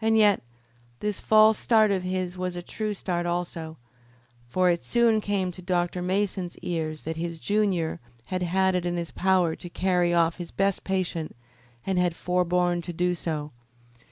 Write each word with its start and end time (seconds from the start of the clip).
And 0.00 0.16
yet 0.16 0.40
this 1.00 1.20
false 1.20 1.58
start 1.58 1.90
of 1.90 2.04
his 2.04 2.38
was 2.38 2.54
a 2.54 2.62
true 2.62 2.94
start 2.94 3.26
also, 3.26 3.76
for 4.48 4.70
it 4.70 4.84
soon 4.84 5.20
came 5.20 5.50
to 5.50 5.60
Dr. 5.60 6.00
Mason's 6.00 6.56
ears 6.58 7.02
that 7.02 7.16
his 7.16 7.40
junior 7.40 7.98
had 8.26 8.44
had 8.44 8.76
it 8.76 8.86
in 8.86 8.96
his 8.96 9.10
power 9.10 9.56
to 9.56 9.68
carry 9.68 10.14
off 10.14 10.36
his 10.36 10.52
best 10.52 10.84
patient 10.84 11.34
and 11.84 11.98
had 11.98 12.14
forborne 12.14 12.82
to 12.82 12.92
do 12.92 13.16
so. 13.16 13.50